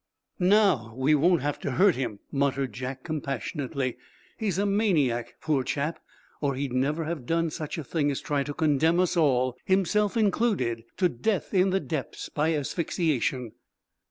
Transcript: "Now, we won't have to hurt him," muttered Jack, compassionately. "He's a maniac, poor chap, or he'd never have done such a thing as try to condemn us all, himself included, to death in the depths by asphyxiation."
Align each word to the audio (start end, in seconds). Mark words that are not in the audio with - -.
"Now, 0.39 0.95
we 0.97 1.13
won't 1.13 1.43
have 1.43 1.59
to 1.59 1.73
hurt 1.73 1.93
him," 1.93 2.21
muttered 2.31 2.73
Jack, 2.73 3.03
compassionately. 3.03 3.97
"He's 4.39 4.57
a 4.57 4.65
maniac, 4.65 5.35
poor 5.39 5.63
chap, 5.63 5.99
or 6.41 6.55
he'd 6.55 6.73
never 6.73 7.03
have 7.05 7.27
done 7.27 7.51
such 7.51 7.77
a 7.77 7.83
thing 7.83 8.09
as 8.09 8.19
try 8.19 8.41
to 8.41 8.53
condemn 8.55 8.99
us 8.99 9.15
all, 9.15 9.55
himself 9.63 10.17
included, 10.17 10.81
to 10.97 11.07
death 11.07 11.53
in 11.53 11.69
the 11.69 11.79
depths 11.79 12.29
by 12.29 12.51
asphyxiation." 12.55 13.51